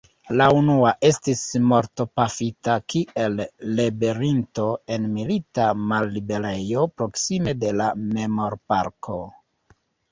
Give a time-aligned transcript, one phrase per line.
[0.39, 1.41] La unua estis
[1.71, 3.37] mortpafita kiel
[3.81, 9.23] ribelinto en milita malliberejo proksime de la memorparko.